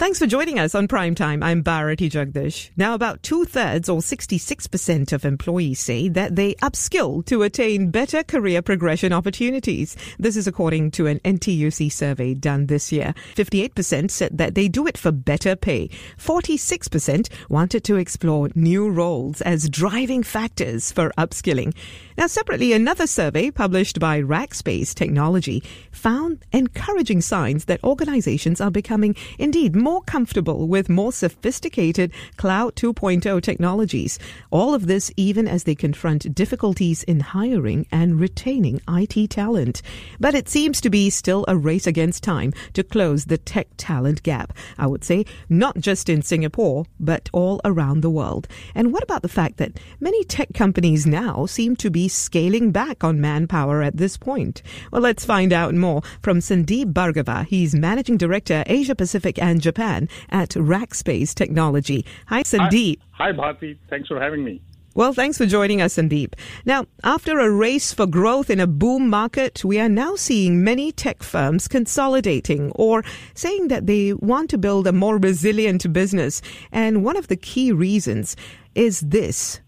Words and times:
Thanks 0.00 0.18
for 0.18 0.26
joining 0.26 0.58
us 0.58 0.74
on 0.74 0.88
Prime 0.88 1.14
Time. 1.14 1.42
I'm 1.42 1.60
Bharati 1.60 2.08
Jagdish. 2.08 2.70
Now, 2.74 2.94
about 2.94 3.22
two 3.22 3.44
thirds 3.44 3.86
or 3.86 3.98
66% 3.98 5.12
of 5.12 5.26
employees 5.26 5.78
say 5.78 6.08
that 6.08 6.36
they 6.36 6.54
upskill 6.54 7.22
to 7.26 7.42
attain 7.42 7.90
better 7.90 8.22
career 8.22 8.62
progression 8.62 9.12
opportunities. 9.12 9.98
This 10.18 10.38
is 10.38 10.46
according 10.46 10.92
to 10.92 11.06
an 11.06 11.18
NTUC 11.18 11.92
survey 11.92 12.32
done 12.32 12.64
this 12.64 12.90
year. 12.90 13.12
58% 13.34 14.10
said 14.10 14.38
that 14.38 14.54
they 14.54 14.68
do 14.68 14.86
it 14.86 14.96
for 14.96 15.12
better 15.12 15.54
pay. 15.54 15.90
46% 16.16 17.28
wanted 17.50 17.84
to 17.84 17.96
explore 17.96 18.48
new 18.54 18.88
roles 18.88 19.42
as 19.42 19.68
driving 19.68 20.22
factors 20.22 20.90
for 20.90 21.10
upskilling. 21.18 21.74
Now, 22.16 22.26
separately, 22.26 22.72
another 22.72 23.06
survey 23.06 23.50
published 23.50 24.00
by 24.00 24.22
Rackspace 24.22 24.94
Technology 24.94 25.62
found 25.92 26.46
encouraging 26.52 27.20
signs 27.20 27.66
that 27.66 27.84
organizations 27.84 28.62
are 28.62 28.70
becoming 28.70 29.14
indeed 29.38 29.76
more 29.76 29.89
more 29.90 30.02
comfortable 30.02 30.68
with 30.68 30.88
more 30.88 31.10
sophisticated 31.10 32.12
Cloud 32.36 32.76
2.0 32.76 33.42
technologies. 33.42 34.20
All 34.52 34.72
of 34.72 34.86
this 34.86 35.10
even 35.16 35.48
as 35.48 35.64
they 35.64 35.74
confront 35.74 36.32
difficulties 36.32 37.02
in 37.02 37.18
hiring 37.18 37.88
and 37.90 38.20
retaining 38.20 38.80
IT 38.88 39.30
talent. 39.30 39.82
But 40.20 40.36
it 40.36 40.48
seems 40.48 40.80
to 40.82 40.90
be 40.90 41.10
still 41.10 41.44
a 41.48 41.56
race 41.56 41.88
against 41.88 42.22
time 42.22 42.52
to 42.74 42.84
close 42.84 43.24
the 43.24 43.36
tech 43.36 43.66
talent 43.78 44.22
gap. 44.22 44.52
I 44.78 44.86
would 44.86 45.02
say 45.02 45.24
not 45.48 45.76
just 45.80 46.08
in 46.08 46.22
Singapore, 46.22 46.86
but 47.00 47.28
all 47.32 47.60
around 47.64 48.02
the 48.02 48.10
world. 48.10 48.46
And 48.76 48.92
what 48.92 49.02
about 49.02 49.22
the 49.22 49.36
fact 49.40 49.56
that 49.56 49.80
many 49.98 50.22
tech 50.22 50.54
companies 50.54 51.04
now 51.04 51.46
seem 51.46 51.74
to 51.76 51.90
be 51.90 52.06
scaling 52.06 52.70
back 52.70 53.02
on 53.02 53.20
manpower 53.20 53.82
at 53.82 53.96
this 53.96 54.16
point? 54.16 54.62
Well, 54.92 55.02
let's 55.02 55.24
find 55.24 55.52
out 55.52 55.74
more 55.74 56.02
from 56.22 56.38
Sandeep 56.38 56.92
Bhargava. 56.92 57.44
He's 57.46 57.74
Managing 57.74 58.18
Director, 58.18 58.62
Asia 58.66 58.94
Pacific 58.94 59.36
and 59.42 59.60
Japan 59.60 59.79
Japan 59.80 60.10
at 60.28 60.50
Rackspace 60.50 61.34
Technology. 61.34 62.04
Hi, 62.26 62.42
Sandeep. 62.42 62.98
Hi, 63.12 63.30
Hi 63.30 63.32
Bharti. 63.32 63.78
Thanks 63.88 64.08
for 64.08 64.20
having 64.20 64.44
me. 64.44 64.60
Well, 64.94 65.14
thanks 65.14 65.38
for 65.38 65.46
joining 65.46 65.80
us, 65.80 65.94
Sandeep. 65.94 66.34
Now, 66.66 66.84
after 67.02 67.38
a 67.38 67.50
race 67.50 67.90
for 67.90 68.06
growth 68.06 68.50
in 68.50 68.60
a 68.60 68.66
boom 68.66 69.08
market, 69.08 69.64
we 69.64 69.80
are 69.80 69.88
now 69.88 70.16
seeing 70.16 70.62
many 70.62 70.92
tech 70.92 71.22
firms 71.22 71.66
consolidating 71.66 72.72
or 72.74 73.02
saying 73.34 73.68
that 73.68 73.86
they 73.86 74.12
want 74.12 74.50
to 74.50 74.58
build 74.58 74.86
a 74.86 74.92
more 74.92 75.16
resilient 75.16 75.90
business. 75.94 76.42
And 76.72 77.02
one 77.02 77.16
of 77.16 77.28
the 77.28 77.36
key 77.36 77.72
reasons 77.72 78.36
is 78.74 79.00
this 79.00 79.60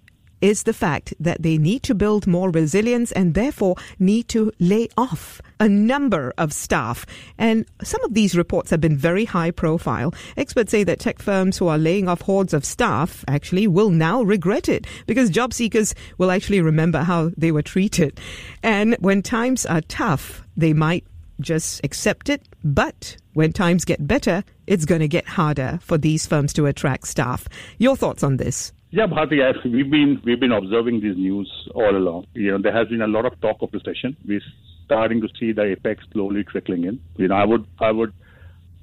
is 0.43 0.65
the 0.65 0.75
fact 0.75 1.15
that 1.19 1.43
they 1.43 1.57
need 1.57 1.83
to 1.85 1.95
build 1.95 2.27
more 2.27 2.51
resilience 2.51 3.13
and 3.13 3.33
therefore 3.33 3.77
need 3.99 4.29
to 4.29 4.53
lay 4.59 4.89
off 4.99 5.41
a 5.61 5.69
number 5.69 6.35
of 6.37 6.53
staff. 6.53 7.07
And 7.39 7.65
some 7.83 8.03
of 8.05 8.13
these 8.13 8.37
reports 8.37 8.71
have 8.71 8.81
been 8.81 8.97
very 8.97 9.25
high 9.25 9.53
profile. 9.53 10.13
Experts 10.37 10.73
say 10.73 10.85
that 10.85 10.99
tech 10.99 11.23
firms 11.23 11.57
who 11.57 11.69
are 11.69 11.79
laying 11.79 12.09
off 12.09 12.21
hordes 12.23 12.53
of 12.53 12.65
staff 12.65 13.25
actually 13.29 13.69
will 13.69 13.91
now 13.91 14.23
regret 14.23 14.69
it 14.69 14.87
because 15.07 15.31
job 15.31 15.55
seekers 15.55 15.95
will 16.19 16.33
actually 16.33 16.61
remember 16.61 16.99
how 16.99 17.31
they 17.37 17.53
were 17.53 17.63
treated. 17.63 18.21
And 18.63 18.97
when 18.99 19.23
times 19.23 19.65
are 19.65 19.81
tough, 19.83 20.43
they 20.57 20.73
might 20.73 21.07
just 21.41 21.81
accept 21.85 22.29
it. 22.29 22.43
But 22.65 23.17
when 23.35 23.53
times 23.53 23.85
get 23.85 24.07
better, 24.07 24.43
it's 24.67 24.85
going 24.85 25.01
to 25.01 25.09
get 25.09 25.27
harder 25.29 25.79
for 25.83 25.99
these 25.99 26.27
firms 26.27 26.53
to 26.55 26.67
attract 26.67 27.07
staff. 27.07 27.47
Your 27.79 27.97
thoughts 27.97 28.25
on 28.25 28.37
this? 28.37 28.73
Yeah, 28.95 29.07
Bharti, 29.07 29.41
we've 29.73 29.91
been 29.91 30.21
we've 30.23 30.39
been 30.39 30.53
observing 30.53 31.01
these 31.01 31.17
news 31.17 31.51
all 31.75 31.97
along. 31.97 32.27
You 32.35 32.53
know, 32.53 32.59
there 32.59 32.77
has 32.77 32.89
been 32.89 33.01
a 33.01 33.07
lot 33.07 33.25
of 33.25 33.41
talk 33.41 33.63
of 33.63 33.71
recession. 33.73 34.15
We're 34.27 34.43
starting 34.85 35.23
to 35.23 35.29
see 35.41 35.53
the 35.53 35.63
effects 35.63 36.05
slowly 36.13 36.45
trickling 36.45 36.85
in. 36.85 37.01
You 37.17 37.29
know, 37.29 37.37
I 37.37 37.47
would 37.47 37.67
I 37.81 37.91
would 37.91 38.13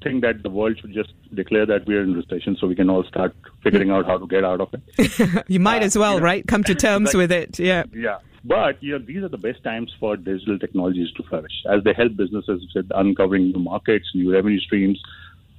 think 0.04 0.24
that 0.24 0.42
the 0.42 0.50
world 0.50 0.80
should 0.82 0.94
just 0.94 1.14
declare 1.36 1.68
that 1.68 1.86
we're 1.86 2.02
in 2.02 2.16
recession 2.16 2.58
so 2.60 2.66
we 2.66 2.74
can 2.74 2.90
all 2.90 3.04
start 3.04 3.36
figuring 3.62 3.92
out 3.92 4.08
how 4.08 4.18
to 4.18 4.26
get 4.26 4.44
out 4.44 4.62
of 4.62 4.74
it. 4.74 5.46
you 5.48 5.60
might 5.60 5.84
uh, 5.84 5.86
as 5.86 5.96
well, 5.96 6.16
you 6.16 6.20
know, 6.20 6.26
right? 6.26 6.48
Come 6.48 6.64
to 6.64 6.74
terms 6.88 7.14
with 7.14 7.32
it. 7.32 7.60
Yeah. 7.60 7.84
Yeah. 7.94 8.18
But 8.44 8.82
you 8.82 8.98
know, 8.98 9.06
these 9.06 9.22
are 9.22 9.30
the 9.30 9.38
best 9.38 9.64
times 9.64 9.94
for 10.00 10.18
digital 10.18 10.58
technologies 10.58 11.12
to 11.18 11.24
flourish 11.24 11.54
as 11.70 11.84
they 11.84 11.94
help 11.94 12.16
businesses 12.16 12.66
with 12.74 12.90
uncovering 12.96 13.52
new 13.52 13.60
markets, 13.60 14.06
new 14.16 14.34
revenue 14.34 14.60
streams, 14.60 15.00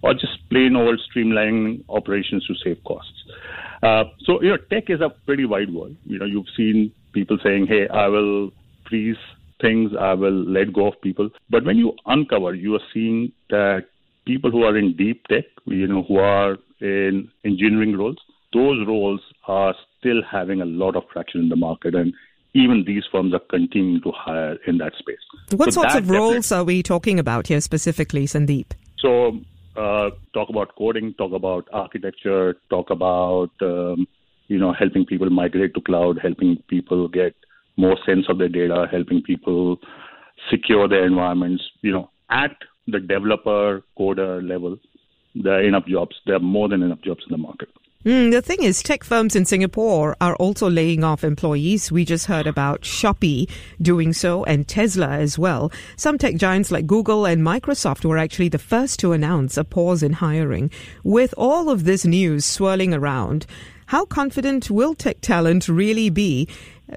or 0.02 0.14
just 0.14 0.38
plain 0.48 0.76
old 0.76 1.00
streamlining 1.10 1.84
operations 1.88 2.46
to 2.46 2.54
save 2.64 2.82
costs. 2.84 3.24
Uh, 3.82 4.04
so, 4.24 4.42
you 4.42 4.50
know, 4.50 4.56
tech 4.70 4.90
is 4.90 5.00
a 5.00 5.10
pretty 5.26 5.44
wide 5.44 5.72
world. 5.72 5.96
You 6.04 6.18
know, 6.18 6.26
you've 6.26 6.46
seen 6.56 6.92
people 7.12 7.38
saying, 7.42 7.66
hey, 7.66 7.88
I 7.88 8.08
will 8.08 8.50
freeze 8.88 9.16
things, 9.60 9.92
I 9.98 10.14
will 10.14 10.44
let 10.44 10.72
go 10.72 10.88
of 10.88 11.00
people. 11.02 11.30
But 11.48 11.64
when 11.64 11.76
you 11.76 11.92
uncover, 12.06 12.54
you 12.54 12.74
are 12.74 12.82
seeing 12.92 13.32
that 13.50 13.86
people 14.26 14.50
who 14.50 14.64
are 14.64 14.76
in 14.76 14.96
deep 14.96 15.26
tech, 15.26 15.44
you 15.66 15.86
know, 15.86 16.02
who 16.02 16.18
are 16.18 16.56
in 16.80 17.30
engineering 17.44 17.96
roles, 17.96 18.18
those 18.52 18.86
roles 18.86 19.20
are 19.46 19.74
still 19.98 20.22
having 20.28 20.60
a 20.60 20.64
lot 20.64 20.96
of 20.96 21.04
traction 21.12 21.40
in 21.42 21.48
the 21.48 21.56
market. 21.56 21.94
And 21.94 22.12
even 22.54 22.84
these 22.86 23.04
firms 23.12 23.32
are 23.32 23.40
continuing 23.50 24.02
to 24.02 24.12
hire 24.12 24.56
in 24.66 24.78
that 24.78 24.92
space. 24.98 25.18
What 25.56 25.72
so 25.72 25.82
sorts 25.82 25.94
of 25.94 26.10
roles 26.10 26.50
are 26.50 26.64
we 26.64 26.82
talking 26.82 27.18
about 27.18 27.46
here 27.46 27.60
specifically, 27.60 28.24
Sandeep? 28.24 28.72
So 28.98 29.38
uh, 29.80 30.10
talk 30.34 30.48
about 30.50 30.74
coding, 30.76 31.14
talk 31.14 31.32
about 31.32 31.68
architecture, 31.72 32.56
talk 32.68 32.90
about 32.90 33.50
um, 33.62 34.06
you 34.48 34.58
know 34.58 34.72
helping 34.72 35.06
people 35.06 35.30
migrate 35.30 35.74
to 35.74 35.80
cloud, 35.80 36.18
helping 36.22 36.56
people 36.68 37.08
get 37.08 37.34
more 37.76 37.96
sense 38.04 38.26
of 38.28 38.38
their 38.38 38.48
data, 38.48 38.86
helping 38.90 39.22
people 39.22 39.78
secure 40.50 40.88
their 40.88 41.06
environments. 41.06 41.62
You 41.82 41.92
know, 41.92 42.10
at 42.30 42.56
the 42.86 43.00
developer 43.00 43.82
coder 43.98 44.46
level, 44.46 44.76
there 45.34 45.54
are 45.54 45.62
enough 45.62 45.86
jobs. 45.86 46.16
There 46.26 46.36
are 46.36 46.40
more 46.56 46.68
than 46.68 46.82
enough 46.82 47.00
jobs 47.02 47.22
in 47.28 47.32
the 47.32 47.38
market. 47.38 47.68
Mm, 48.02 48.30
the 48.30 48.40
thing 48.40 48.62
is, 48.62 48.82
tech 48.82 49.04
firms 49.04 49.36
in 49.36 49.44
Singapore 49.44 50.16
are 50.22 50.34
also 50.36 50.70
laying 50.70 51.04
off 51.04 51.22
employees. 51.22 51.92
We 51.92 52.06
just 52.06 52.24
heard 52.24 52.46
about 52.46 52.80
Shopee 52.80 53.46
doing 53.82 54.14
so 54.14 54.42
and 54.44 54.66
Tesla 54.66 55.08
as 55.08 55.38
well. 55.38 55.70
Some 55.96 56.16
tech 56.16 56.36
giants 56.36 56.70
like 56.70 56.86
Google 56.86 57.26
and 57.26 57.42
Microsoft 57.42 58.06
were 58.06 58.16
actually 58.16 58.48
the 58.48 58.58
first 58.58 59.00
to 59.00 59.12
announce 59.12 59.58
a 59.58 59.64
pause 59.64 60.02
in 60.02 60.14
hiring. 60.14 60.70
With 61.04 61.34
all 61.36 61.68
of 61.68 61.84
this 61.84 62.06
news 62.06 62.46
swirling 62.46 62.94
around, 62.94 63.44
how 63.84 64.06
confident 64.06 64.70
will 64.70 64.94
tech 64.94 65.20
talent 65.20 65.68
really 65.68 66.08
be 66.08 66.48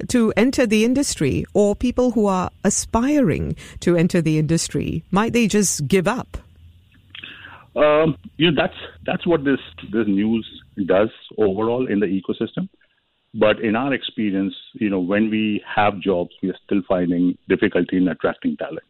to 0.08 0.32
enter 0.38 0.66
the 0.66 0.86
industry 0.86 1.44
or 1.54 1.76
people 1.76 2.12
who 2.12 2.28
are 2.28 2.50
aspiring 2.64 3.58
to 3.82 3.98
enter 3.98 4.22
the 4.22 4.40
industry? 4.40 5.04
Might 5.12 5.34
they 5.34 5.48
just 5.50 5.86
give 5.86 6.08
up? 6.08 6.38
Um, 7.76 8.18
you 8.38 8.52
know, 8.52 8.62
that's 8.62 8.78
that's 9.06 9.26
what 9.26 9.44
this 9.44 9.60
this 9.92 10.06
news 10.08 10.48
does 10.86 11.10
overall 11.38 11.88
in 11.88 12.00
the 12.00 12.06
ecosystem. 12.06 12.70
But 13.34 13.62
in 13.62 13.76
our 13.76 13.94
experience, 13.94 14.54
you 14.74 14.92
know, 14.92 15.00
when 15.00 15.32
we 15.32 15.64
have 15.76 16.00
jobs, 16.00 16.32
we 16.44 16.50
are 16.50 16.58
still 16.66 16.82
finding 16.88 17.36
difficulty 17.50 17.98
in 17.98 18.08
attracting 18.08 18.58
talent. 18.58 18.84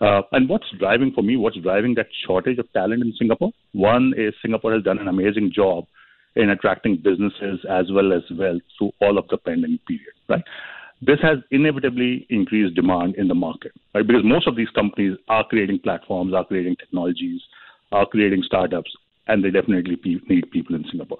Uh, 0.00 0.22
and 0.32 0.48
what's 0.48 0.66
driving 0.78 1.12
for 1.12 1.22
me, 1.22 1.36
what's 1.36 1.58
driving 1.58 1.94
that 1.94 2.06
shortage 2.26 2.58
of 2.58 2.72
talent 2.72 3.02
in 3.02 3.12
Singapore? 3.18 3.52
One 3.72 4.12
is 4.16 4.34
Singapore 4.42 4.72
has 4.72 4.82
done 4.82 4.98
an 4.98 5.08
amazing 5.08 5.52
job 5.54 5.84
in 6.36 6.50
attracting 6.50 6.96
businesses 6.96 7.60
as 7.68 7.86
well 7.92 8.12
as 8.12 8.22
wealth 8.36 8.62
through 8.78 8.92
all 9.00 9.18
of 9.18 9.28
the 9.28 9.36
pandemic 9.36 9.86
period, 9.86 10.14
right? 10.28 10.42
This 11.02 11.18
has 11.22 11.38
inevitably 11.50 12.26
increased 12.30 12.74
demand 12.74 13.16
in 13.16 13.28
the 13.28 13.34
market, 13.34 13.72
right? 13.94 14.06
Because 14.06 14.22
most 14.24 14.46
of 14.48 14.56
these 14.56 14.70
companies 14.70 15.16
are 15.28 15.46
creating 15.46 15.80
platforms, 15.80 16.34
are 16.34 16.44
creating 16.44 16.76
technologies, 16.76 17.40
are 17.92 18.06
creating 18.06 18.42
startups, 18.44 18.90
and 19.28 19.44
they 19.44 19.50
definitely 19.50 19.96
pe- 19.96 20.20
need 20.28 20.50
people 20.50 20.74
in 20.76 20.84
Singapore. 20.90 21.18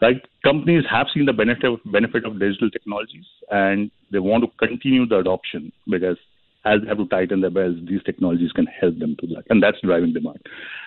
Right? 0.00 0.16
Companies 0.44 0.84
have 0.90 1.06
seen 1.14 1.24
the 1.24 1.32
benefit 1.32 1.64
of, 1.64 1.80
benefit 1.86 2.24
of 2.24 2.38
digital 2.38 2.70
technologies, 2.70 3.24
and 3.50 3.90
they 4.12 4.18
want 4.18 4.44
to 4.44 4.66
continue 4.66 5.06
the 5.06 5.18
adoption 5.18 5.72
because 5.88 6.18
as 6.66 6.80
they 6.82 6.88
have 6.88 6.98
to 6.98 7.06
tighten 7.06 7.40
their 7.40 7.50
belts, 7.50 7.78
these 7.88 8.02
technologies 8.02 8.52
can 8.52 8.66
help 8.66 8.98
them 8.98 9.16
to 9.20 9.26
that, 9.28 9.44
and 9.50 9.62
that's 9.62 9.80
driving 9.82 10.12
demand. 10.12 10.40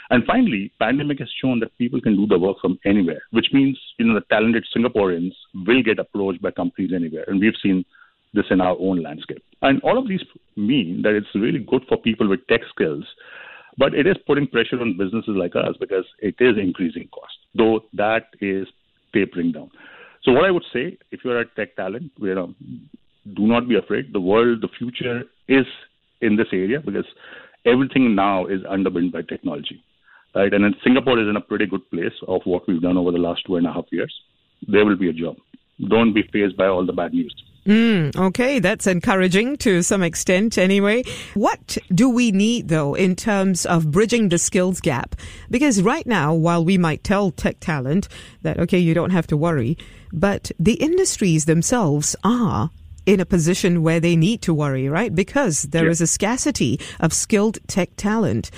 And 0.10 0.26
finally, 0.26 0.72
pandemic 0.80 1.20
has 1.20 1.30
shown 1.42 1.60
that 1.62 1.76
people 1.78 2.02
can 2.02 2.16
do 2.18 2.28
the 2.28 2.38
work 2.38 2.58
from 2.62 2.78
anywhere, 2.86 3.22
which 3.32 3.48
means 3.54 3.80
you 3.98 4.06
know 4.06 4.16
the 4.16 4.26
talented 4.30 4.66
Singaporeans 4.76 5.32
will 5.66 5.82
get 5.82 6.00
approached 6.00 6.42
by 6.42 6.52
companies 6.52 6.92
anywhere, 6.94 7.24
and 7.28 7.40
we've 7.40 7.54
seen 7.64 7.86
this 8.34 8.46
in 8.52 8.62
our 8.62 8.76
own 8.80 9.02
landscape. 9.02 9.44
And 9.62 9.82
all 9.82 9.98
of 9.98 10.08
these 10.08 10.22
mean 10.56 11.02
that 11.04 11.16
it's 11.16 11.34
really 11.34 11.60
good 11.60 11.84
for 11.88 11.98
people 11.98 12.28
with 12.28 12.46
tech 12.48 12.62
skills 12.70 13.06
but 13.78 13.94
it 13.94 14.08
is 14.08 14.18
putting 14.28 14.48
pressure 14.48 14.80
on 14.80 14.98
businesses 14.98 15.36
like 15.36 15.56
us 15.56 15.76
because 15.80 16.06
it 16.20 16.36
is 16.40 16.58
increasing 16.58 17.08
cost, 17.14 17.34
though 17.56 17.82
that 17.94 18.28
is 18.42 18.68
tapering 19.14 19.52
down. 19.52 19.70
So 20.24 20.32
what 20.32 20.46
I 20.46 20.52
would 20.52 20.66
say, 20.74 20.98
if 21.12 21.22
you're 21.24 21.40
a 21.40 21.46
tech 21.56 21.76
talent, 21.76 22.12
you 22.18 22.36
know, 22.36 22.54
do 23.36 23.48
not 23.48 23.68
be 23.68 23.78
afraid. 23.78 24.12
The 24.14 24.20
world, 24.20 24.62
the 24.62 24.70
future 24.78 25.24
is 25.48 25.66
in 26.22 26.36
this 26.36 26.48
area 26.52 26.80
because 26.84 27.06
everything 27.66 28.16
now 28.16 28.46
is 28.48 28.62
underpinned 28.70 29.12
by 29.12 29.22
technology, 29.22 29.84
right? 30.36 30.54
And 30.54 30.76
Singapore 30.84 31.20
is 31.20 31.28
in 31.28 31.36
a 31.36 31.42
pretty 31.42 31.66
good 31.66 31.90
place 31.90 32.14
of 32.28 32.42
what 32.46 32.68
we've 32.68 32.82
done 32.82 32.98
over 32.98 33.12
the 33.12 33.18
last 33.18 33.42
two 33.46 33.56
and 33.56 33.68
a 33.68 33.74
half 33.74 33.86
years. 33.92 34.14
There 34.68 34.86
will 34.86 34.98
be 34.98 35.10
a 35.10 35.14
job. 35.14 35.38
Don't 35.90 36.14
be 36.14 36.24
faced 36.34 36.58
by 36.58 36.68
all 36.68 36.86
the 36.86 36.94
bad 36.94 37.14
news. 37.14 37.34
Mm, 37.66 38.16
okay, 38.16 38.60
that's 38.60 38.88
encouraging 38.88 39.58
to 39.58 39.82
some 39.82 40.02
extent 40.02 40.58
anyway. 40.58 41.04
What 41.34 41.78
do 41.94 42.10
we 42.10 42.32
need 42.32 42.70
though 42.70 42.96
in 42.96 43.16
terms 43.16 43.66
of 43.66 43.92
bridging 43.92 44.30
the 44.30 44.38
skills 44.38 44.80
gap? 44.80 45.16
Because 45.52 45.82
right 45.82 46.08
now, 46.08 46.34
while 46.34 46.64
we 46.64 46.78
might 46.78 47.04
tell 47.04 47.32
tech 47.32 47.60
talent 47.60 48.08
that, 48.42 48.60
okay, 48.60 48.80
you 48.80 48.94
don't 48.94 49.12
have 49.12 49.28
to 49.28 49.38
worry, 49.38 49.78
but 50.12 50.52
the 50.58 50.76
industries 50.76 51.46
themselves 51.46 52.16
are 52.24 52.72
in 53.06 53.20
a 53.20 53.26
position 53.26 53.82
where 53.82 54.00
they 54.00 54.16
need 54.16 54.42
to 54.44 54.54
worry, 54.54 54.88
right? 54.88 55.14
Because 55.14 55.64
there 55.64 55.86
yeah. 55.86 55.92
is 55.92 56.02
a 56.02 56.08
scarcity 56.08 56.80
of 57.00 57.14
skilled 57.14 57.58
tech 57.68 57.90
talent. 57.98 58.52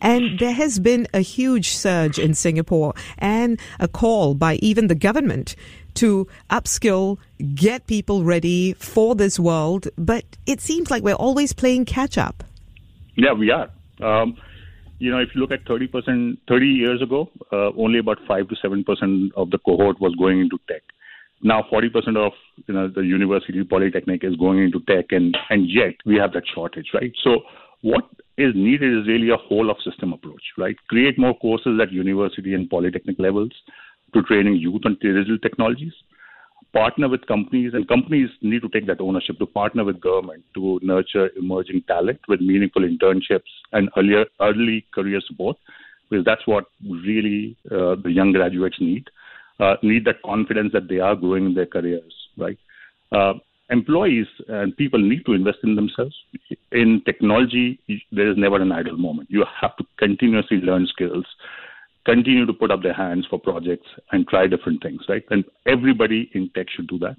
And 0.00 0.38
there 0.38 0.52
has 0.52 0.78
been 0.78 1.08
a 1.14 1.20
huge 1.20 1.70
surge 1.70 2.18
in 2.18 2.34
Singapore 2.34 2.94
and 3.18 3.58
a 3.80 3.88
call 3.88 4.34
by 4.34 4.56
even 4.56 4.88
the 4.88 4.94
government 4.94 5.56
to 5.96 6.26
upskill, 6.50 7.18
get 7.54 7.86
people 7.86 8.24
ready 8.24 8.74
for 8.74 9.14
this 9.14 9.38
world. 9.38 9.88
But 9.96 10.24
it 10.46 10.60
seems 10.60 10.90
like 10.90 11.02
we're 11.02 11.14
always 11.14 11.52
playing 11.52 11.84
catch 11.84 12.18
up. 12.18 12.44
Yeah, 13.16 13.32
we 13.32 13.50
are. 13.50 13.70
Um, 14.02 14.36
you 14.98 15.10
know, 15.10 15.18
if 15.18 15.28
you 15.34 15.40
look 15.40 15.52
at 15.52 15.64
30%, 15.64 16.38
30 16.48 16.66
years 16.66 17.02
ago, 17.02 17.28
uh, 17.52 17.70
only 17.76 17.98
about 17.98 18.18
5 18.26 18.48
to 18.48 18.54
7% 18.56 19.30
of 19.36 19.50
the 19.50 19.58
cohort 19.58 20.00
was 20.00 20.14
going 20.16 20.40
into 20.40 20.58
tech. 20.68 20.82
Now 21.42 21.64
40% 21.70 22.16
of 22.16 22.32
you 22.66 22.74
know 22.74 22.88
the 22.88 23.02
university 23.02 23.62
polytechnic 23.62 24.24
is 24.24 24.36
going 24.36 24.58
into 24.58 24.80
tech, 24.88 25.06
and 25.10 25.36
and 25.50 25.68
yet 25.68 25.94
we 26.06 26.16
have 26.16 26.32
that 26.32 26.44
shortage, 26.54 26.88
right? 26.94 27.12
So 27.22 27.40
what 27.82 28.04
is 28.38 28.54
needed 28.54 29.00
is 29.00 29.06
really 29.06 29.28
a 29.28 29.36
whole 29.36 29.70
of 29.70 29.76
system 29.84 30.14
approach, 30.14 30.42
right? 30.56 30.76
Create 30.88 31.18
more 31.18 31.36
courses 31.38 31.78
at 31.82 31.92
university 31.92 32.54
and 32.54 32.70
polytechnic 32.70 33.16
levels 33.18 33.52
to 34.16 34.22
training 34.22 34.56
youth 34.56 34.82
on 34.84 34.98
digital 35.00 35.38
technologies. 35.38 35.92
Partner 36.72 37.08
with 37.08 37.26
companies, 37.26 37.72
and 37.74 37.88
companies 37.88 38.28
need 38.42 38.60
to 38.62 38.68
take 38.68 38.86
that 38.86 39.00
ownership 39.00 39.38
to 39.38 39.46
partner 39.46 39.84
with 39.84 40.00
government 40.00 40.44
to 40.54 40.78
nurture 40.82 41.30
emerging 41.36 41.82
talent 41.88 42.20
with 42.28 42.40
meaningful 42.40 42.82
internships 42.82 43.52
and 43.72 43.88
earlier, 43.96 44.26
early 44.40 44.84
career 44.94 45.20
support, 45.26 45.56
because 46.10 46.24
that's 46.24 46.46
what 46.46 46.66
really 47.06 47.56
uh, 47.70 47.94
the 48.02 48.10
young 48.10 48.32
graduates 48.32 48.76
need 48.80 49.08
uh, 49.60 49.76
need 49.82 50.04
that 50.04 50.22
confidence 50.22 50.70
that 50.72 50.88
they 50.88 50.98
are 50.98 51.16
growing 51.16 51.46
in 51.46 51.54
their 51.54 51.66
careers, 51.66 52.14
right? 52.36 52.58
Uh, 53.12 53.34
employees 53.70 54.26
and 54.48 54.76
people 54.76 55.00
need 55.00 55.24
to 55.26 55.32
invest 55.32 55.58
in 55.64 55.74
themselves. 55.74 56.14
In 56.72 57.02
technology, 57.04 57.80
there 58.12 58.30
is 58.30 58.36
never 58.36 58.60
an 58.60 58.72
idle 58.72 58.96
moment. 58.96 59.30
You 59.30 59.44
have 59.60 59.76
to 59.78 59.84
continuously 59.98 60.58
learn 60.58 60.86
skills, 60.86 61.24
continue 62.06 62.46
to 62.46 62.52
put 62.52 62.70
up 62.70 62.82
their 62.82 62.94
hands 62.94 63.26
for 63.28 63.38
projects 63.38 63.88
and 64.12 64.26
try 64.28 64.46
different 64.46 64.82
things, 64.82 65.02
right? 65.08 65.24
And 65.30 65.44
everybody 65.66 66.30
in 66.32 66.48
tech 66.54 66.68
should 66.74 66.86
do 66.86 66.98
that. 67.00 67.16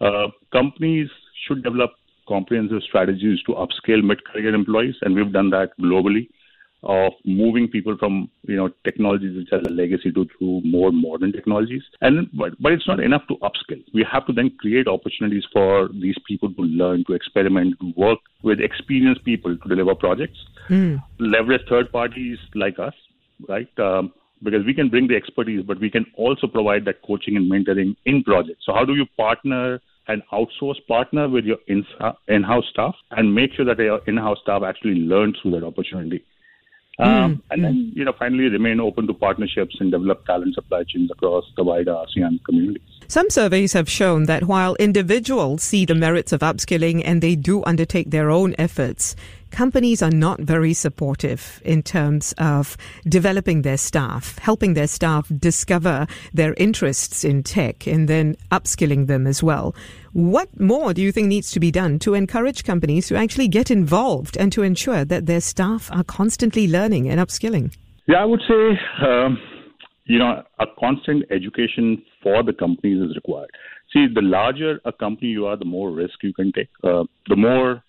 Uh, 0.00 0.28
companies 0.52 1.08
should 1.46 1.62
develop 1.62 1.90
comprehensive 2.26 2.82
strategies 2.88 3.42
to 3.42 3.52
upscale 3.52 4.02
mid-career 4.02 4.54
employees, 4.54 4.94
and 5.02 5.14
we've 5.14 5.32
done 5.32 5.50
that 5.50 5.70
globally 5.78 6.28
of 6.84 7.12
moving 7.24 7.66
people 7.66 7.96
from 7.98 8.30
you 8.42 8.56
know 8.56 8.68
technologies 8.84 9.36
which 9.36 9.48
are 9.52 9.60
a 9.66 9.72
legacy 9.72 10.12
to, 10.12 10.26
more 10.64 10.92
modern 10.92 11.32
technologies. 11.32 11.82
And 12.02 12.28
but, 12.34 12.52
but 12.60 12.72
it's 12.72 12.86
not 12.86 13.00
enough 13.00 13.22
to 13.28 13.36
upskill. 13.36 13.82
We 13.94 14.06
have 14.10 14.26
to 14.26 14.32
then 14.32 14.50
create 14.58 14.86
opportunities 14.86 15.44
for 15.52 15.88
these 15.88 16.16
people 16.28 16.52
to 16.52 16.62
learn, 16.62 17.04
to 17.06 17.14
experiment, 17.14 17.80
to 17.80 17.92
work 17.96 18.18
with 18.42 18.60
experienced 18.60 19.24
people 19.24 19.56
to 19.56 19.68
deliver 19.68 19.94
projects. 19.94 20.38
Mm. 20.68 21.02
Leverage 21.18 21.62
third 21.68 21.90
parties 21.90 22.38
like 22.54 22.78
us, 22.78 22.94
right? 23.48 23.68
Um, 23.78 24.12
because 24.42 24.64
we 24.66 24.74
can 24.74 24.88
bring 24.88 25.08
the 25.08 25.16
expertise, 25.16 25.64
but 25.64 25.80
we 25.80 25.90
can 25.90 26.04
also 26.16 26.46
provide 26.46 26.84
that 26.84 27.02
coaching 27.02 27.36
and 27.36 27.50
mentoring 27.50 27.96
in 28.04 28.22
projects. 28.22 28.64
So 28.66 28.74
how 28.74 28.84
do 28.84 28.94
you 28.94 29.06
partner 29.16 29.80
and 30.08 30.22
outsource 30.32 30.86
partner 30.86 31.28
with 31.28 31.44
your 31.44 31.58
in-house 31.66 32.64
staff 32.70 32.94
and 33.12 33.34
make 33.34 33.52
sure 33.54 33.64
that 33.64 33.78
your 33.78 34.00
in-house 34.06 34.38
staff 34.42 34.62
actually 34.62 34.96
learn 34.96 35.34
through 35.40 35.52
that 35.52 35.64
opportunity. 35.64 36.24
Um, 36.98 37.08
mm, 37.08 37.40
and 37.50 37.64
then, 37.64 37.92
you 37.94 38.04
know, 38.04 38.12
finally 38.16 38.44
remain 38.44 38.78
open 38.78 39.08
to 39.08 39.14
partnerships 39.14 39.76
and 39.80 39.90
develop 39.90 40.24
talent 40.26 40.54
supply 40.54 40.84
chains 40.84 41.10
across 41.10 41.44
the 41.56 41.64
wider 41.64 41.92
ASEAN 41.92 42.44
community. 42.44 42.80
Some 43.08 43.30
surveys 43.30 43.72
have 43.72 43.90
shown 43.90 44.24
that 44.24 44.44
while 44.44 44.76
individuals 44.76 45.64
see 45.64 45.84
the 45.84 45.96
merits 45.96 46.32
of 46.32 46.40
upskilling 46.40 47.02
and 47.04 47.20
they 47.20 47.34
do 47.34 47.64
undertake 47.64 48.10
their 48.10 48.30
own 48.30 48.54
efforts, 48.58 49.16
companies 49.54 50.02
are 50.02 50.10
not 50.10 50.40
very 50.40 50.74
supportive 50.74 51.62
in 51.64 51.80
terms 51.80 52.34
of 52.38 52.76
developing 53.08 53.62
their 53.62 53.76
staff, 53.76 54.36
helping 54.38 54.74
their 54.74 54.88
staff 54.88 55.30
discover 55.38 56.08
their 56.32 56.54
interests 56.54 57.24
in 57.24 57.44
tech 57.44 57.86
and 57.86 58.08
then 58.08 58.34
upskilling 58.50 59.06
them 59.06 59.28
as 59.28 59.44
well. 59.44 59.72
What 60.12 60.58
more 60.58 60.92
do 60.92 61.00
you 61.00 61.12
think 61.12 61.28
needs 61.28 61.52
to 61.52 61.60
be 61.60 61.70
done 61.70 62.00
to 62.00 62.14
encourage 62.14 62.64
companies 62.64 63.06
to 63.08 63.16
actually 63.16 63.46
get 63.46 63.70
involved 63.70 64.36
and 64.36 64.50
to 64.50 64.62
ensure 64.62 65.04
that 65.04 65.26
their 65.26 65.40
staff 65.40 65.88
are 65.92 66.02
constantly 66.02 66.66
learning 66.66 67.08
and 67.08 67.20
upskilling? 67.20 67.72
Yeah, 68.08 68.22
I 68.22 68.24
would 68.24 68.42
say, 68.48 69.06
um, 69.06 69.38
you 70.06 70.18
know, 70.18 70.42
a 70.58 70.66
constant 70.80 71.26
education 71.30 72.02
for 72.24 72.42
the 72.42 72.52
companies 72.52 73.08
is 73.08 73.14
required. 73.14 73.50
See, 73.92 74.08
the 74.12 74.22
larger 74.22 74.80
a 74.84 74.92
company 74.92 75.28
you 75.28 75.46
are, 75.46 75.56
the 75.56 75.64
more 75.64 75.92
risk 75.92 76.14
you 76.24 76.34
can 76.34 76.50
take. 76.50 76.70
Uh, 76.82 77.04
the 77.28 77.36
more 77.36 77.83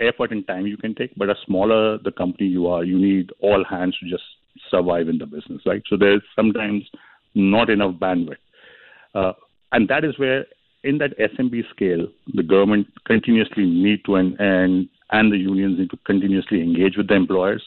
effort 0.00 0.32
and 0.32 0.46
time 0.46 0.66
you 0.66 0.76
can 0.76 0.94
take, 0.94 1.14
but 1.16 1.30
as 1.30 1.36
smaller 1.46 1.98
the 1.98 2.12
company 2.12 2.46
you 2.46 2.66
are, 2.66 2.84
you 2.84 2.98
need 2.98 3.30
all 3.40 3.64
hands 3.64 3.96
to 3.98 4.08
just 4.08 4.24
survive 4.70 5.08
in 5.08 5.18
the 5.18 5.26
business, 5.26 5.62
right? 5.66 5.82
So 5.88 5.96
there's 5.96 6.22
sometimes 6.34 6.84
not 7.34 7.70
enough 7.70 7.94
bandwidth. 7.94 8.36
Uh, 9.14 9.32
and 9.72 9.88
that 9.88 10.04
is 10.04 10.18
where, 10.18 10.46
in 10.84 10.98
that 10.98 11.18
SMB 11.18 11.68
scale, 11.70 12.06
the 12.34 12.42
government 12.42 12.86
continuously 13.06 13.64
need 13.64 14.04
to 14.06 14.16
and, 14.16 14.36
and 14.38 14.88
and 15.10 15.32
the 15.32 15.38
unions 15.38 15.78
need 15.78 15.90
to 15.90 15.96
continuously 16.04 16.60
engage 16.60 16.96
with 16.96 17.08
the 17.08 17.14
employers 17.14 17.62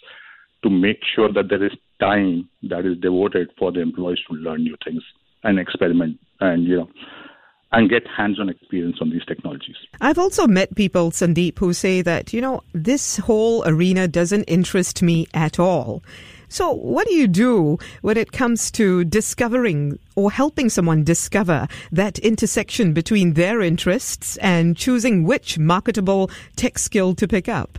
to 0.64 0.70
make 0.70 1.00
sure 1.16 1.31
that 1.31 1.48
there 1.50 1.64
is 1.64 1.72
time 2.00 2.50
that 2.64 2.86
is 2.86 2.98
devoted 2.98 3.50
for 3.58 3.72
the 3.72 3.80
employees 3.80 4.20
to 4.30 4.36
learn 4.36 4.64
new 4.64 4.76
things 4.84 5.02
and 5.44 5.58
experiment 5.58 6.18
and 6.42 6.66
you 6.66 6.78
know 6.78 6.90
and 7.71 7.89
get 7.89 8.07
hands 8.07 8.39
on 8.39 8.50
experience 8.50 8.98
on 9.01 9.10
these 9.10 9.25
technologies. 9.25 9.75
I've 10.01 10.18
also 10.18 10.48
met 10.48 10.75
people, 10.75 11.12
Sandeep, 11.12 11.60
who 11.60 11.74
say 11.74 12.01
that, 12.01 12.33
you 12.33 12.42
know, 12.42 12.63
this 12.74 13.18
whole 13.18 13.68
arena 13.68 14.07
doesn't 14.07 14.44
interest 14.45 15.04
me 15.04 15.27
at 15.33 15.60
all. 15.60 16.04
So, 16.51 16.71
what 16.71 17.07
do 17.07 17.13
you 17.13 17.27
do 17.27 17.77
when 18.01 18.18
it 18.18 18.31
comes 18.31 18.71
to 18.71 19.06
discovering 19.06 20.00
or 20.16 20.31
helping 20.31 20.68
someone 20.69 21.04
discover 21.04 21.68
that 21.92 22.18
intersection 22.19 22.92
between 22.92 23.33
their 23.33 23.62
interests 23.62 24.36
and 24.38 24.75
choosing 24.75 25.25
which 25.25 25.60
marketable 25.60 26.31
tech 26.56 26.80
skill 26.80 27.13
to 27.16 27.27
pick 27.27 27.48
up? 27.48 27.77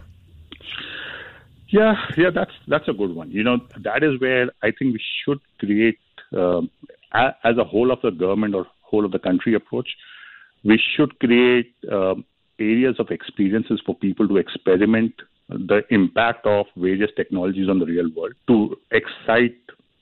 Yeah, 1.70 1.94
yeah, 2.16 2.30
that's 2.32 2.52
that's 2.68 2.86
a 2.86 2.92
good 2.92 3.12
one. 3.12 3.32
You 3.32 3.42
know, 3.42 3.58
that 3.78 4.04
is 4.04 4.20
where 4.20 4.50
I 4.62 4.70
think 4.70 4.94
we 4.94 5.02
should 5.24 5.40
create, 5.58 5.98
um, 6.32 6.70
as 7.12 7.58
a 7.58 7.64
whole 7.64 7.90
of 7.90 8.00
the 8.02 8.10
government 8.10 8.54
or 8.54 8.68
whole 8.90 9.04
of 9.04 9.12
the 9.12 9.18
country 9.18 9.54
approach. 9.54 9.88
We 10.64 10.80
should 10.96 11.18
create 11.20 11.74
um, 11.90 12.24
areas 12.58 12.96
of 12.98 13.10
experiences 13.10 13.80
for 13.84 13.94
people 13.94 14.28
to 14.28 14.36
experiment 14.36 15.14
the 15.48 15.82
impact 15.90 16.46
of 16.46 16.66
various 16.76 17.10
technologies 17.16 17.68
on 17.68 17.78
the 17.78 17.86
real 17.86 18.08
world 18.16 18.34
to 18.46 18.76
excite 18.92 19.56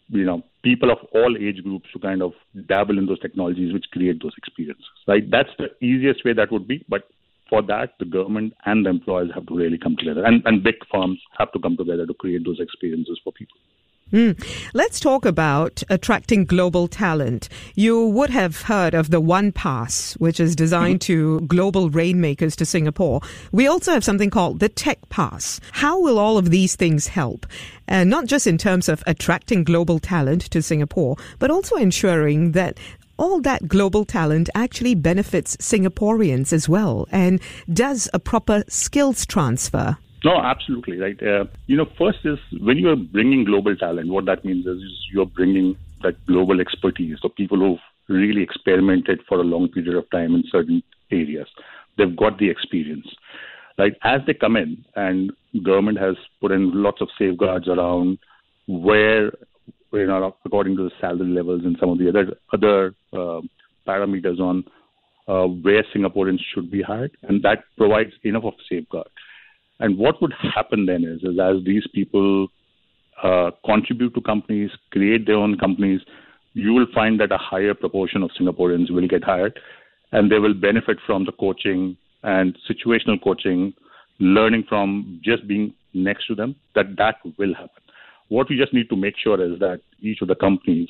you 0.08 0.24
know 0.24 0.42
people 0.62 0.90
of 0.90 0.98
all 1.14 1.36
age 1.38 1.62
groups 1.62 1.88
to 1.92 1.98
kind 1.98 2.22
of 2.22 2.32
dabble 2.66 2.98
in 2.98 3.06
those 3.06 3.20
technologies 3.20 3.72
which 3.72 3.86
create 3.92 4.22
those 4.22 4.34
experiences 4.36 4.84
right 5.06 5.30
that's 5.30 5.50
the 5.58 5.68
easiest 5.84 6.24
way 6.24 6.32
that 6.32 6.52
would 6.52 6.66
be 6.68 6.84
but 6.88 7.04
for 7.48 7.62
that 7.62 7.92
the 7.98 8.04
government 8.04 8.52
and 8.66 8.84
the 8.84 8.90
employers 8.90 9.30
have 9.34 9.46
to 9.46 9.56
really 9.56 9.78
come 9.78 9.96
together 9.96 10.24
and, 10.24 10.42
and 10.44 10.62
big 10.62 10.76
firms 10.92 11.18
have 11.38 11.50
to 11.52 11.58
come 11.58 11.76
together 11.76 12.06
to 12.06 12.14
create 12.14 12.44
those 12.44 12.60
experiences 12.60 13.18
for 13.24 13.32
people 13.32 13.56
Mm. 14.12 14.42
Let's 14.72 15.00
talk 15.00 15.26
about 15.26 15.82
attracting 15.90 16.46
global 16.46 16.88
talent. 16.88 17.48
You 17.74 18.06
would 18.06 18.30
have 18.30 18.62
heard 18.62 18.94
of 18.94 19.10
the 19.10 19.20
One 19.20 19.52
Pass, 19.52 20.14
which 20.14 20.40
is 20.40 20.56
designed 20.56 21.02
to 21.02 21.40
global 21.42 21.90
rainmakers 21.90 22.56
to 22.56 22.64
Singapore. 22.64 23.20
We 23.52 23.66
also 23.66 23.92
have 23.92 24.04
something 24.04 24.30
called 24.30 24.60
the 24.60 24.70
Tech 24.70 24.98
Pass. 25.10 25.60
How 25.72 26.00
will 26.00 26.18
all 26.18 26.38
of 26.38 26.50
these 26.50 26.74
things 26.74 27.08
help? 27.08 27.46
Uh, 27.86 28.04
not 28.04 28.24
just 28.26 28.46
in 28.46 28.56
terms 28.56 28.88
of 28.88 29.02
attracting 29.06 29.64
global 29.64 29.98
talent 29.98 30.42
to 30.52 30.62
Singapore, 30.62 31.16
but 31.38 31.50
also 31.50 31.76
ensuring 31.76 32.52
that 32.52 32.78
all 33.18 33.40
that 33.40 33.68
global 33.68 34.06
talent 34.06 34.48
actually 34.54 34.94
benefits 34.94 35.56
Singaporeans 35.56 36.52
as 36.52 36.68
well 36.68 37.06
and 37.10 37.40
does 37.70 38.08
a 38.14 38.18
proper 38.18 38.64
skills 38.68 39.26
transfer. 39.26 39.98
No, 40.24 40.40
absolutely 40.40 40.98
right. 40.98 41.20
Uh, 41.22 41.44
you 41.66 41.76
know, 41.76 41.86
first 41.96 42.18
is 42.24 42.38
when 42.60 42.76
you 42.78 42.88
are 42.88 42.96
bringing 42.96 43.44
global 43.44 43.76
talent, 43.76 44.08
what 44.10 44.24
that 44.26 44.44
means 44.44 44.66
is 44.66 44.80
you're 45.12 45.26
bringing 45.26 45.76
that 46.02 46.14
global 46.26 46.60
expertise, 46.60 47.18
so 47.20 47.28
people 47.28 47.58
who've 47.58 47.78
really 48.08 48.42
experimented 48.42 49.20
for 49.28 49.38
a 49.38 49.44
long 49.44 49.68
period 49.68 49.94
of 49.94 50.10
time 50.10 50.34
in 50.34 50.42
certain 50.50 50.82
areas. 51.10 51.46
They've 51.96 52.16
got 52.16 52.38
the 52.38 52.50
experience, 52.50 53.06
right? 53.78 53.92
As 54.02 54.20
they 54.26 54.34
come 54.34 54.56
in, 54.56 54.84
and 54.96 55.32
government 55.62 55.98
has 55.98 56.16
put 56.40 56.52
in 56.52 56.82
lots 56.82 57.00
of 57.00 57.08
safeguards 57.18 57.68
around 57.68 58.18
where, 58.66 59.26
you 59.92 60.06
know, 60.06 60.36
according 60.44 60.76
to 60.76 60.84
the 60.84 60.90
salary 61.00 61.30
levels 61.30 61.62
and 61.64 61.76
some 61.78 61.90
of 61.90 61.98
the 61.98 62.08
other 62.08 62.36
other 62.52 62.94
uh, 63.12 63.40
parameters 63.86 64.38
on 64.40 64.64
uh, 65.28 65.46
where 65.46 65.84
Singaporeans 65.94 66.40
should 66.54 66.70
be 66.70 66.82
hired, 66.82 67.16
and 67.22 67.42
that 67.42 67.64
provides 67.76 68.12
enough 68.24 68.44
of 68.44 68.54
a 68.54 68.64
safeguard. 68.68 69.08
And 69.80 69.96
what 69.96 70.20
would 70.20 70.32
happen 70.54 70.86
then 70.86 71.04
is, 71.04 71.22
is 71.22 71.38
as 71.38 71.64
these 71.64 71.86
people 71.94 72.48
uh, 73.22 73.50
contribute 73.64 74.14
to 74.14 74.20
companies, 74.20 74.70
create 74.90 75.26
their 75.26 75.36
own 75.36 75.56
companies, 75.58 76.00
you 76.54 76.72
will 76.72 76.86
find 76.94 77.20
that 77.20 77.32
a 77.32 77.38
higher 77.38 77.74
proportion 77.74 78.22
of 78.22 78.30
Singaporeans 78.40 78.90
will 78.90 79.06
get 79.06 79.22
hired, 79.22 79.58
and 80.12 80.30
they 80.30 80.38
will 80.38 80.54
benefit 80.54 80.98
from 81.06 81.24
the 81.24 81.32
coaching 81.32 81.96
and 82.22 82.56
situational 82.68 83.22
coaching, 83.22 83.72
learning 84.18 84.64
from 84.68 85.20
just 85.22 85.46
being 85.46 85.74
next 85.94 86.26
to 86.26 86.34
them. 86.34 86.56
That 86.74 86.96
that 86.96 87.16
will 87.38 87.54
happen. 87.54 87.82
What 88.28 88.48
we 88.50 88.56
just 88.58 88.74
need 88.74 88.88
to 88.90 88.96
make 88.96 89.14
sure 89.22 89.40
is 89.40 89.58
that 89.60 89.80
each 90.00 90.20
of 90.20 90.28
the 90.28 90.34
companies 90.34 90.88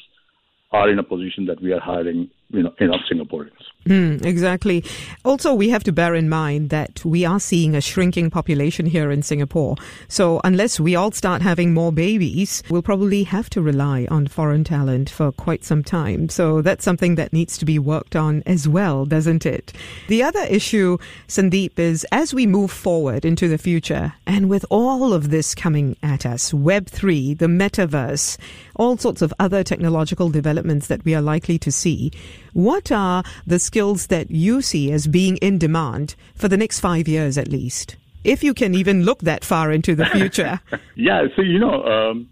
are 0.73 0.91
in 0.91 0.99
a 0.99 1.03
position 1.03 1.47
that 1.47 1.63
we 1.63 1.73
are 1.73 1.81
hiring 1.81 2.31
you 2.51 2.63
know, 2.63 2.73
enough 2.81 3.01
Singaporeans. 3.11 3.53
Mm, 3.85 4.25
exactly. 4.25 4.85
Also, 5.25 5.55
we 5.55 5.71
have 5.71 5.85
to 5.85 5.93
bear 5.93 6.15
in 6.15 6.29
mind 6.29 6.71
that 6.71 7.05
we 7.05 7.25
are 7.25 7.41
seeing 7.41 7.75
a 7.75 7.81
shrinking 7.81 8.31
population 8.31 8.87
here 8.87 9.11
in 9.11 9.23
Singapore. 9.23 9.77
So, 10.09 10.41
unless 10.45 10.81
we 10.81 10.95
all 10.95 11.13
start 11.13 11.43
having 11.43 11.73
more 11.73 11.93
babies, 11.93 12.63
we'll 12.71 12.83
probably 12.83 13.23
have 13.25 13.49
to 13.51 13.63
rely 13.63 14.07
on 14.11 14.27
foreign 14.27 14.65
talent 14.65 15.09
for 15.09 15.33
quite 15.33 15.65
some 15.65 15.83
time. 15.83 16.29
So, 16.29 16.61
that's 16.61 16.85
something 16.85 17.15
that 17.15 17.33
needs 17.33 17.57
to 17.59 17.65
be 17.65 17.79
worked 17.79 18.17
on 18.17 18.43
as 18.47 18.69
well, 18.69 19.05
doesn't 19.07 19.47
it? 19.47 19.73
The 20.09 20.23
other 20.23 20.43
issue, 20.43 20.99
Sandeep, 21.29 21.79
is 21.79 22.05
as 22.13 22.35
we 22.35 22.47
move 22.47 22.71
forward 22.71 23.25
into 23.25 23.49
the 23.49 23.59
future, 23.59 24.15
and 24.27 24.49
with 24.49 24.65
all 24.71 25.13
of 25.13 25.31
this 25.31 25.55
coming 25.55 25.97
at 26.03 26.27
us 26.27 26.53
Web3, 26.53 27.39
the 27.39 27.47
metaverse, 27.47 28.37
all 28.77 28.97
sorts 28.97 29.23
of 29.23 29.33
other 29.39 29.65
technological 29.65 30.29
developments 30.31 30.89
that 30.89 31.05
we 31.05 31.15
are 31.15 31.23
likely 31.23 31.59
to 31.59 31.73
see. 31.73 32.13
What 32.53 32.91
are 32.93 33.23
the 33.47 33.59
skills 33.59 34.09
that 34.09 34.31
you 34.31 34.63
see 34.63 34.93
as 34.93 35.07
being 35.07 35.37
in 35.39 35.59
demand 35.59 36.15
for 36.35 36.49
the 36.49 36.57
next 36.57 36.81
five 36.81 37.09
years 37.09 37.39
at 37.39 37.49
least? 37.49 37.97
If 38.25 38.43
you 38.43 38.55
can 38.55 38.75
even 38.75 39.05
look 39.05 39.21
that 39.21 39.45
far 39.45 39.73
into 39.73 39.95
the 39.95 40.07
future. 40.07 40.61
yeah, 40.95 41.27
so, 41.37 41.43
you 41.43 41.59
know, 41.59 41.83
um, 41.85 42.29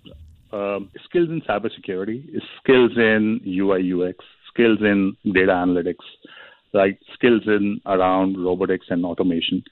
um, 0.52 0.90
skills 1.04 1.28
in 1.30 1.42
cybersecurity, 1.42 2.40
skills 2.60 2.92
in 2.96 3.40
UI 3.46 3.92
UX, 3.92 4.24
skills 4.52 4.78
in 4.80 5.16
data 5.24 5.52
analytics, 5.52 6.04
like 6.72 6.98
skills 7.14 7.42
in 7.46 7.80
around 7.86 8.42
robotics 8.42 8.86
and 8.90 9.04
automation. 9.04 9.62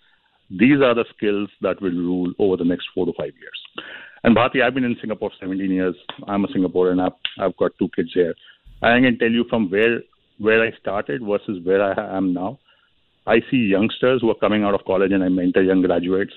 These 0.50 0.80
are 0.82 0.94
the 0.94 1.04
skills 1.16 1.48
that 1.62 1.80
will 1.80 1.90
rule 1.90 2.32
over 2.38 2.56
the 2.56 2.64
next 2.64 2.86
four 2.94 3.06
to 3.06 3.12
five 3.16 3.32
years. 3.40 3.86
And 4.22 4.36
Bharti, 4.36 4.62
I've 4.62 4.74
been 4.74 4.84
in 4.84 4.96
Singapore 5.00 5.30
17 5.38 5.70
years. 5.70 5.96
I'm 6.26 6.44
a 6.44 6.48
Singaporean. 6.48 7.04
I've, 7.04 7.12
I've 7.38 7.56
got 7.56 7.72
two 7.78 7.88
kids 7.94 8.10
here. 8.14 8.34
I 8.82 9.00
can 9.00 9.18
tell 9.18 9.30
you 9.30 9.44
from 9.48 9.70
where 9.70 10.00
where 10.38 10.62
I 10.62 10.72
started 10.80 11.22
versus 11.22 11.64
where 11.64 11.82
I 11.82 12.16
am 12.16 12.32
now. 12.34 12.58
I 13.26 13.40
see 13.50 13.56
youngsters 13.56 14.20
who 14.20 14.30
are 14.30 14.38
coming 14.38 14.64
out 14.64 14.74
of 14.74 14.84
college 14.84 15.12
and 15.12 15.24
I 15.24 15.28
mentor 15.28 15.62
young 15.62 15.82
graduates. 15.82 16.32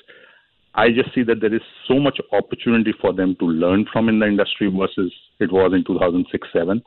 I 0.76 0.90
just 0.90 1.14
see 1.14 1.24
that 1.24 1.42
there 1.42 1.54
is 1.54 1.62
so 1.88 2.00
much 2.00 2.20
opportunity 2.32 2.94
for 3.02 3.12
them 3.12 3.36
to 3.40 3.46
learn 3.46 3.86
from 3.92 4.10
in 4.10 4.20
the 4.20 4.28
industry 4.28 4.70
versus 4.70 5.12
it 5.40 5.52
was 5.52 5.74
in 5.74 5.84
2006 5.86 6.48
7. 6.54 6.82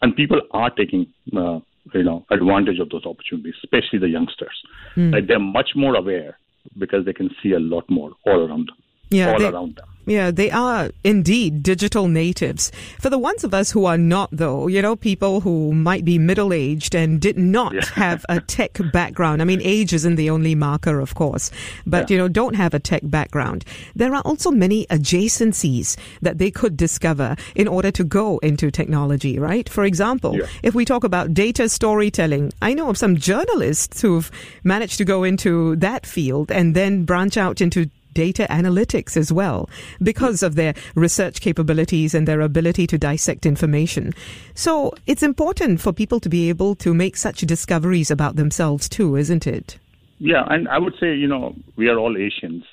And 0.00 0.16
people 0.16 0.40
are 0.52 0.70
taking 0.70 1.06
uh, 1.36 1.58
you 1.92 2.04
know 2.04 2.24
advantage 2.30 2.78
of 2.78 2.90
those 2.90 3.04
opportunities, 3.04 3.54
especially 3.62 3.98
the 3.98 4.08
youngsters. 4.08 4.56
Mm. 4.96 5.12
Like 5.12 5.26
they're 5.26 5.38
much 5.38 5.70
more 5.74 5.96
aware 5.96 6.38
because 6.78 7.04
they 7.04 7.12
can 7.12 7.30
see 7.42 7.52
a 7.52 7.60
lot 7.60 7.88
more 7.90 8.12
all 8.26 8.48
around 8.48 8.68
them. 8.68 8.76
Yeah, 9.10 9.32
all 9.32 9.38
they, 9.38 9.48
around 9.48 9.76
them. 9.76 9.88
Yeah, 10.04 10.30
they 10.32 10.50
are 10.50 10.90
indeed 11.04 11.62
digital 11.62 12.08
natives. 12.08 12.72
For 13.00 13.08
the 13.08 13.18
ones 13.18 13.44
of 13.44 13.54
us 13.54 13.70
who 13.70 13.84
are 13.84 13.98
not, 13.98 14.30
though, 14.32 14.66
you 14.66 14.82
know, 14.82 14.96
people 14.96 15.40
who 15.40 15.72
might 15.72 16.04
be 16.04 16.18
middle 16.18 16.52
aged 16.52 16.94
and 16.94 17.20
did 17.20 17.38
not 17.38 17.72
yeah. 17.72 17.84
have 17.94 18.26
a 18.28 18.40
tech 18.40 18.78
background. 18.92 19.40
I 19.40 19.44
mean, 19.44 19.60
age 19.62 19.92
isn't 19.92 20.16
the 20.16 20.30
only 20.30 20.54
marker, 20.54 20.98
of 20.98 21.14
course, 21.14 21.50
but, 21.86 22.10
yeah. 22.10 22.14
you 22.14 22.18
know, 22.18 22.28
don't 22.28 22.54
have 22.56 22.74
a 22.74 22.80
tech 22.80 23.02
background. 23.04 23.64
There 23.94 24.12
are 24.14 24.22
also 24.22 24.50
many 24.50 24.86
adjacencies 24.86 25.96
that 26.20 26.38
they 26.38 26.50
could 26.50 26.76
discover 26.76 27.36
in 27.54 27.68
order 27.68 27.92
to 27.92 28.02
go 28.02 28.38
into 28.38 28.70
technology, 28.70 29.38
right? 29.38 29.68
For 29.68 29.84
example, 29.84 30.36
yeah. 30.36 30.46
if 30.64 30.74
we 30.74 30.84
talk 30.84 31.04
about 31.04 31.32
data 31.32 31.68
storytelling, 31.68 32.52
I 32.60 32.74
know 32.74 32.90
of 32.90 32.98
some 32.98 33.16
journalists 33.16 34.00
who've 34.00 34.30
managed 34.64 34.98
to 34.98 35.04
go 35.04 35.22
into 35.22 35.76
that 35.76 36.06
field 36.06 36.50
and 36.50 36.74
then 36.74 37.04
branch 37.04 37.36
out 37.36 37.60
into 37.60 37.88
data 38.14 38.46
analytics 38.50 39.16
as 39.16 39.32
well 39.32 39.68
because 40.02 40.42
of 40.42 40.54
their 40.54 40.74
research 40.94 41.40
capabilities 41.40 42.14
and 42.14 42.28
their 42.28 42.40
ability 42.40 42.86
to 42.86 42.98
dissect 42.98 43.46
information. 43.46 44.12
So 44.54 44.92
it's 45.06 45.22
important 45.22 45.80
for 45.80 45.92
people 45.92 46.20
to 46.20 46.28
be 46.28 46.48
able 46.48 46.74
to 46.76 46.94
make 46.94 47.16
such 47.16 47.40
discoveries 47.40 48.10
about 48.10 48.36
themselves 48.36 48.88
too, 48.88 49.16
isn't 49.16 49.46
it? 49.46 49.78
Yeah, 50.18 50.44
and 50.48 50.68
I 50.68 50.78
would 50.78 50.94
say, 51.00 51.14
you 51.14 51.26
know, 51.26 51.56
we 51.76 51.88
are 51.88 51.98
all 51.98 52.16
Asians, 52.16 52.64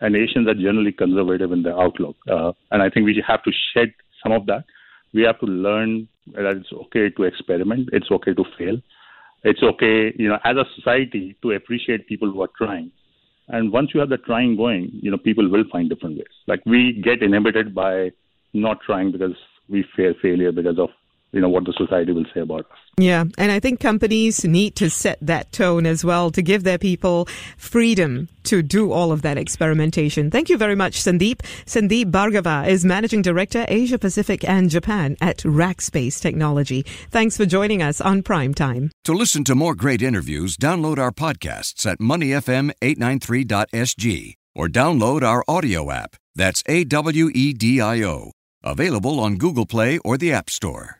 and 0.00 0.16
Asians 0.16 0.48
are 0.48 0.54
generally 0.54 0.92
conservative 0.92 1.52
in 1.52 1.62
their 1.62 1.78
outlook. 1.78 2.16
Uh, 2.28 2.52
and 2.70 2.82
I 2.82 2.90
think 2.90 3.06
we 3.06 3.22
have 3.26 3.42
to 3.44 3.52
shed 3.72 3.92
some 4.22 4.32
of 4.32 4.46
that. 4.46 4.64
We 5.14 5.22
have 5.22 5.38
to 5.40 5.46
learn 5.46 6.08
that 6.34 6.56
it's 6.56 6.72
okay 6.72 7.10
to 7.10 7.22
experiment, 7.22 7.90
it's 7.92 8.10
okay 8.10 8.34
to 8.34 8.44
fail. 8.58 8.78
It's 9.44 9.62
okay, 9.62 10.12
you 10.18 10.28
know, 10.28 10.38
as 10.44 10.56
a 10.56 10.64
society 10.74 11.36
to 11.42 11.52
appreciate 11.52 12.08
people 12.08 12.30
who 12.30 12.42
are 12.42 12.50
trying 12.58 12.90
and 13.48 13.72
once 13.72 13.90
you 13.94 14.00
have 14.00 14.08
the 14.10 14.18
trying 14.18 14.56
going, 14.56 14.90
you 14.92 15.10
know, 15.10 15.16
people 15.16 15.48
will 15.48 15.64
find 15.72 15.88
different 15.88 16.16
ways. 16.16 16.26
Like 16.46 16.64
we 16.66 17.00
get 17.02 17.22
inhibited 17.22 17.74
by 17.74 18.10
not 18.52 18.80
trying 18.84 19.12
because 19.12 19.36
we 19.68 19.84
fear 19.96 20.14
failure 20.20 20.52
because 20.52 20.78
of 20.78 20.90
you 21.32 21.40
know 21.40 21.48
what 21.48 21.64
the 21.64 21.72
society 21.76 22.12
will 22.12 22.24
say 22.34 22.40
about 22.40 22.60
us. 22.60 22.78
Yeah, 22.96 23.24
and 23.36 23.52
I 23.52 23.60
think 23.60 23.80
companies 23.80 24.44
need 24.44 24.74
to 24.76 24.88
set 24.90 25.18
that 25.20 25.52
tone 25.52 25.84
as 25.86 26.04
well 26.04 26.30
to 26.30 26.42
give 26.42 26.64
their 26.64 26.78
people 26.78 27.28
freedom 27.56 28.28
to 28.44 28.62
do 28.62 28.92
all 28.92 29.12
of 29.12 29.22
that 29.22 29.38
experimentation. 29.38 30.30
Thank 30.30 30.48
you 30.48 30.56
very 30.56 30.74
much, 30.74 30.94
Sandeep. 30.94 31.40
Sandeep 31.66 32.06
Bhargava 32.06 32.66
is 32.66 32.84
Managing 32.84 33.22
Director, 33.22 33.64
Asia 33.68 33.98
Pacific 33.98 34.48
and 34.48 34.70
Japan 34.70 35.16
at 35.20 35.38
Rackspace 35.38 36.20
Technology. 36.20 36.82
Thanks 37.10 37.36
for 37.36 37.46
joining 37.46 37.82
us 37.82 38.00
on 38.00 38.22
Prime 38.22 38.54
Time. 38.54 38.90
To 39.04 39.12
listen 39.12 39.44
to 39.44 39.54
more 39.54 39.74
great 39.74 40.02
interviews, 40.02 40.56
download 40.56 40.98
our 40.98 41.12
podcasts 41.12 41.86
at 41.86 41.98
moneyfm893.sg 41.98 44.34
or 44.54 44.68
download 44.68 45.22
our 45.22 45.44
audio 45.46 45.90
app. 45.90 46.16
That's 46.34 46.62
A 46.66 46.84
W 46.84 47.30
E 47.34 47.52
D 47.52 47.80
I 47.80 48.02
O. 48.02 48.32
Available 48.64 49.20
on 49.20 49.36
Google 49.36 49.66
Play 49.66 49.98
or 49.98 50.18
the 50.18 50.32
App 50.32 50.50
Store. 50.50 50.97